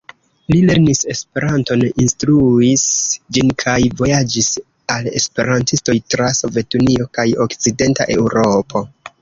Li 0.51 0.59
lernis 0.67 1.01
Esperanton, 1.13 1.83
instruis 2.03 2.85
ĝin 3.37 3.53
kaj 3.65 3.77
vojaĝis 4.01 4.49
al 4.97 5.11
esperantistoj 5.21 5.99
tra 6.15 6.33
Sovetunio 6.41 7.09
kaj 7.19 7.29
okcidenta 7.47 8.13
Eŭropo. 8.17 8.85